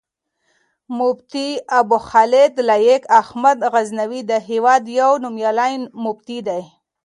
مفتي 0.97 1.49
ابوخالد 1.79 2.53
لائق 2.69 3.01
احمد 3.19 3.57
غزنوي، 3.73 4.19
د 4.29 4.31
هېواد 4.49 4.83
يو 4.99 5.11
نوميالی 5.23 5.71
مفتی 6.03 6.37
دی 6.47 6.61